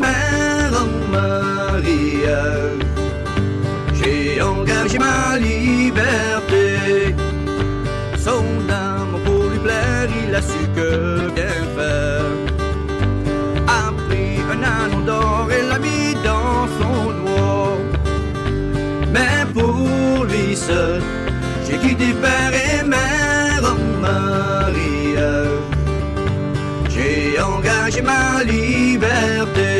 mère 0.00 0.72
en 0.82 0.90
mariage. 1.10 2.82
J'ai 3.94 4.42
engagé 4.42 4.98
ma 4.98 5.38
liberté. 5.38 7.14
Son 8.16 8.44
âme 8.70 9.16
pour 9.24 9.44
lui 9.50 9.58
plaire, 9.58 10.08
il 10.24 10.34
a 10.34 10.42
su 10.42 10.62
que 10.76 11.30
bien 11.36 11.58
faire. 11.76 12.32
A 13.66 13.92
pris 14.08 14.36
un 14.54 14.62
anneau 14.62 15.02
d'or 15.08 15.48
et 15.56 15.62
l'a 15.68 15.78
mis 15.78 16.14
dans 16.24 16.66
son 16.78 17.12
doigt. 17.20 17.78
Mais 19.14 19.44
pour 19.54 20.24
lui 20.24 20.56
seul, 20.56 21.02
j'ai 21.64 21.78
quitté 21.78 22.12
père 22.22 22.61
engagé 27.92 28.02
ma 28.02 28.42
liberté. 28.42 29.71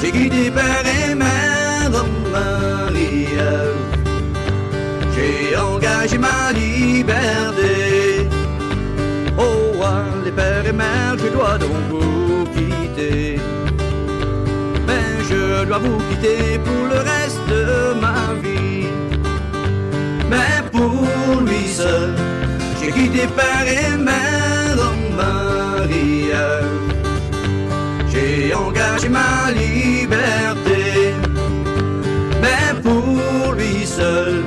J'ai 0.00 0.12
guidé 0.12 0.50
père 0.50 0.84
et 0.86 1.14
mère 1.14 1.90
mariage. 2.32 3.80
J'ai 5.14 5.56
engagé 5.56 6.18
ma 6.18 6.52
liberté. 6.52 8.28
Oh, 9.38 9.84
les 10.24 10.32
pères 10.32 10.66
et 10.66 10.72
mères, 10.72 11.16
je 11.18 11.28
dois 11.28 11.58
donc 11.58 11.82
vous 11.90 12.46
quitter. 12.54 13.40
Mais 14.86 15.10
je 15.28 15.64
dois 15.64 15.78
vous 15.78 15.98
quitter 16.08 16.58
pour 16.64 16.82
le 16.92 16.98
reste 17.10 17.46
de 17.48 18.00
ma 18.04 18.34
vie. 18.42 18.88
Mais 20.30 20.62
pour 20.72 21.40
lui 21.42 21.66
seul, 21.68 22.14
j'ai 22.80 22.92
quitté 22.92 23.26
père 23.36 23.66
et 23.66 23.96
mère 23.96 24.39
j'ai 29.00 29.08
ma 29.08 29.50
liberté. 29.52 31.14
Mais 32.42 32.80
pour 32.82 33.52
lui 33.54 33.86
seul, 33.86 34.44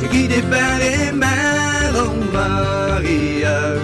j'ai 0.00 0.08
guidé 0.08 0.42
par 0.42 0.78
les 0.78 1.12
mères 1.12 1.94
en 2.06 2.14
mariage. 2.32 3.80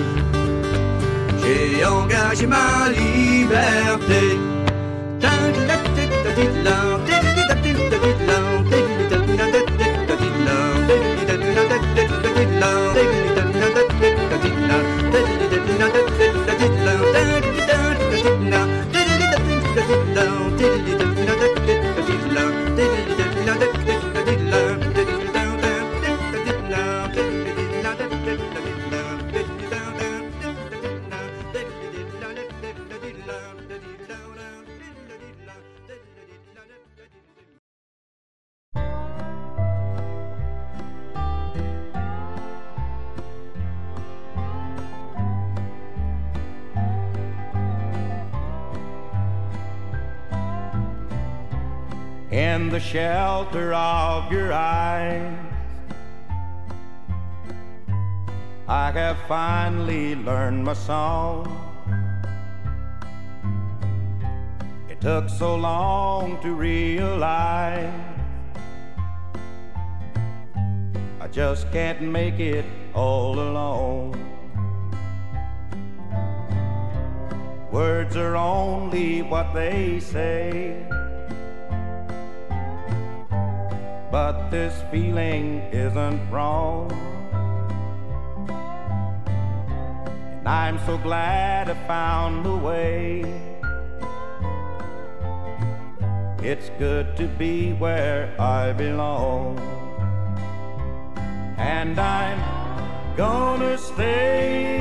J'ai 1.42 1.84
engagé 1.84 2.46
ma 2.46 2.88
liberté. 2.88 4.38
Tant, 5.20 5.28
tant, 5.68 5.84
tant, 6.64 7.07
in 52.58 52.68
the 52.70 52.80
shelter 52.80 53.72
of 53.72 54.32
your 54.32 54.52
eyes. 54.52 55.38
I 58.66 58.90
have 58.90 59.16
finally 59.28 60.16
learned 60.16 60.64
my 60.64 60.72
song. 60.72 61.46
It 64.88 65.00
took 65.00 65.28
so 65.28 65.54
long 65.54 66.42
to 66.42 66.50
realize 66.52 67.94
I 71.20 71.28
just 71.30 71.70
can't 71.70 72.02
make 72.02 72.40
it 72.40 72.64
all 72.92 73.38
alone. 73.38 74.18
Words 77.70 78.16
are 78.16 78.36
only 78.36 79.22
what 79.22 79.54
they 79.54 80.00
say. 80.00 80.88
But 84.10 84.50
this 84.50 84.82
feeling 84.90 85.60
isn't 85.72 86.30
wrong. 86.30 86.90
And 90.38 90.48
I'm 90.48 90.78
so 90.86 90.96
glad 90.96 91.68
I 91.68 91.74
found 91.86 92.44
the 92.44 92.56
way. 92.56 93.22
It's 96.42 96.70
good 96.78 97.16
to 97.16 97.26
be 97.26 97.72
where 97.74 98.34
I 98.40 98.72
belong. 98.72 99.58
And 101.58 101.98
I'm 101.98 102.40
gonna 103.16 103.76
stay 103.76 104.78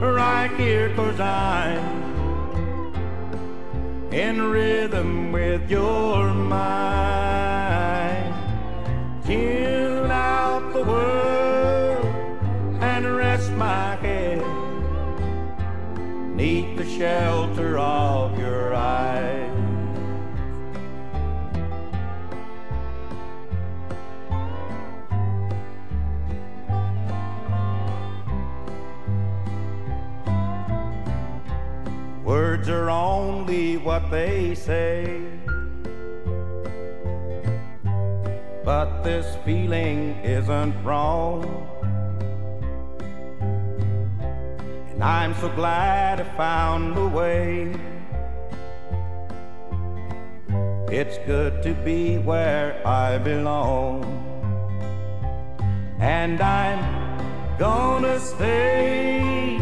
right 0.00 0.52
here 0.56 0.94
cause 0.94 1.18
I'm 1.18 2.00
in 4.12 4.42
rhythm 4.42 5.32
with 5.32 5.68
your 5.68 6.32
mind. 6.32 7.59
Tune 9.30 10.10
out 10.10 10.72
the 10.72 10.82
world 10.82 12.04
and 12.82 13.16
rest 13.16 13.52
my 13.52 13.94
head 13.94 14.42
neath 16.34 16.76
the 16.76 16.84
shelter 16.84 17.78
of 17.78 18.36
your 18.36 18.74
eyes. 18.74 19.46
Words 32.24 32.68
are 32.68 32.90
only 32.90 33.76
what 33.76 34.10
they 34.10 34.56
say. 34.56 35.39
But 38.70 39.02
this 39.02 39.26
feeling 39.44 40.14
isn't 40.22 40.74
wrong. 40.84 41.42
And 44.90 45.02
I'm 45.02 45.34
so 45.40 45.48
glad 45.48 46.20
I 46.20 46.24
found 46.36 46.96
a 46.96 47.08
way. 47.08 47.74
It's 50.88 51.18
good 51.26 51.64
to 51.64 51.74
be 51.74 52.18
where 52.18 52.80
I 52.86 53.18
belong. 53.18 54.04
And 55.98 56.40
I'm 56.40 56.80
gonna 57.58 58.20
stay 58.20 59.58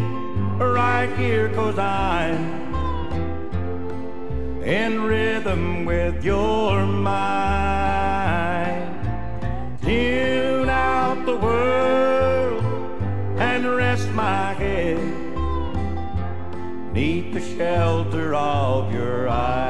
right 0.58 1.10
here 1.16 1.48
cause 1.54 1.78
I'm 1.78 2.44
in 4.62 5.00
rhythm 5.00 5.86
with 5.86 6.22
your 6.22 6.84
mind. 6.84 8.07
My 14.18 14.52
head 14.54 14.98
neath 16.92 17.32
the 17.32 17.40
shelter 17.40 18.34
of 18.34 18.92
your 18.92 19.28
eyes. 19.28 19.67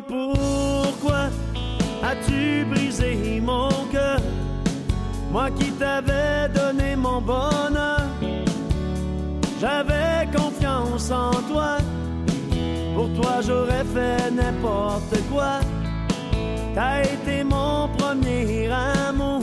Pourquoi 0.00 1.28
as-tu 2.02 2.64
brisé 2.64 3.40
mon 3.42 3.68
cœur? 3.90 4.20
Moi 5.30 5.50
qui 5.50 5.70
t'avais 5.72 6.48
donné 6.48 6.96
mon 6.96 7.20
bonheur, 7.20 8.00
j'avais 9.60 10.26
confiance 10.34 11.10
en 11.10 11.32
toi. 11.50 11.76
Pour 12.94 13.12
toi 13.20 13.40
j'aurais 13.46 13.84
fait 13.84 14.30
n'importe 14.30 15.16
quoi. 15.30 15.60
T'as 16.74 17.02
été 17.02 17.44
mon 17.44 17.88
premier 17.98 18.70
amour. 18.70 19.42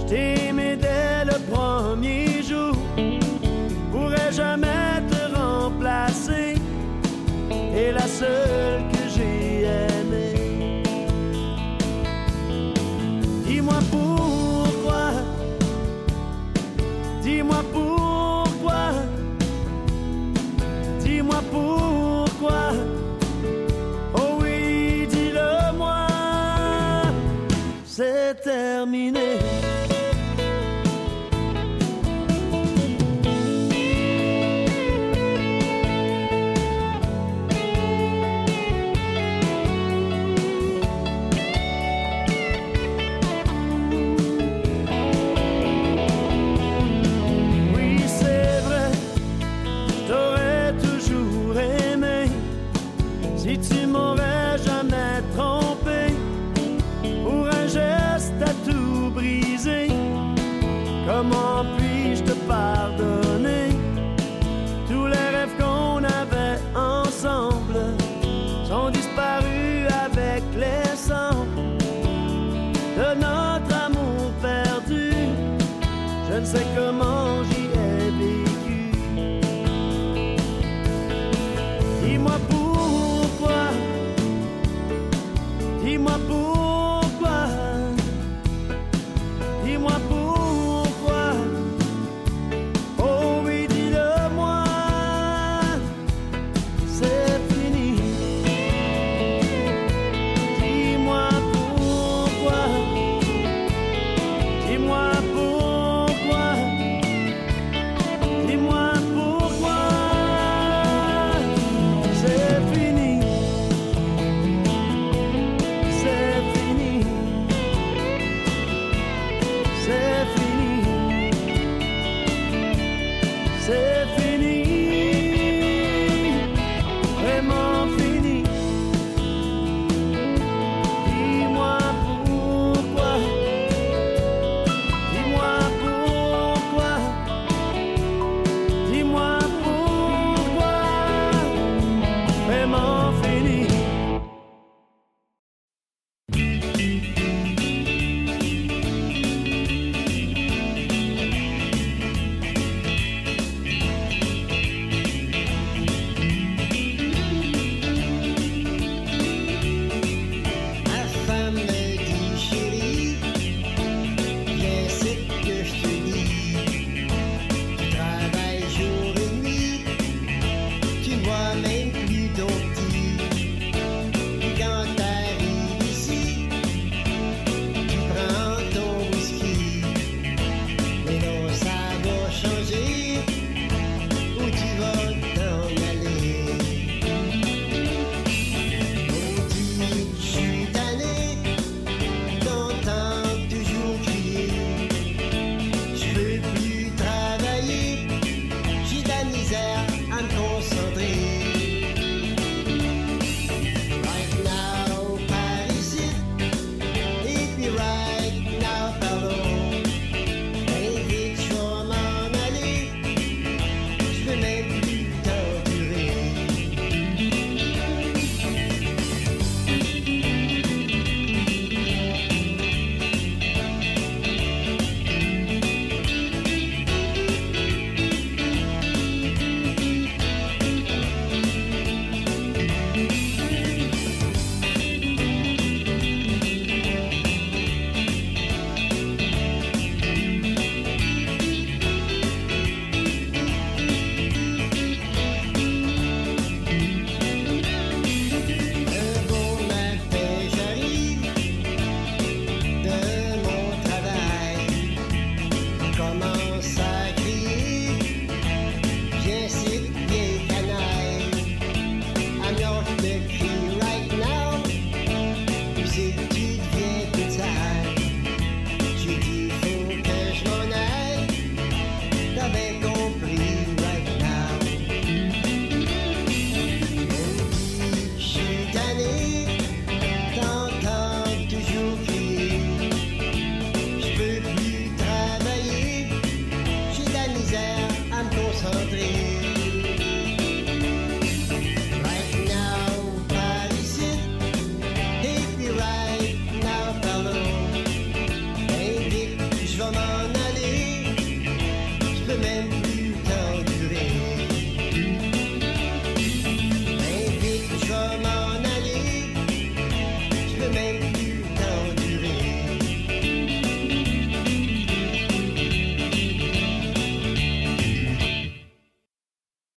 Je 0.00 0.06
t'ai 0.06 0.48
aimé 0.48 0.78
dès 0.80 1.24
le 1.26 1.38
premier 1.52 2.42
jour. 2.42 2.74
Pourrais 3.92 4.32
jamais 4.32 5.02
te 5.10 5.36
remplacer. 5.36 6.54
Et 7.76 7.92
la 7.92 8.06
seule 8.06 8.84
que 8.92 9.03
my 86.04 86.18
boo. 86.28 86.43